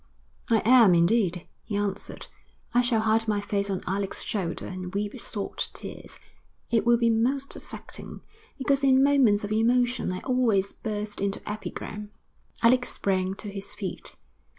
[0.49, 2.25] 'I am, indeed,' he answered.
[2.73, 6.17] 'I shall hide my face on Alec's shoulder and weep salt tears.
[6.71, 8.21] It will be most affecting,
[8.57, 12.09] because in moments of emotion I always burst into epigram.'
[12.63, 14.15] Alec sprang to his feet.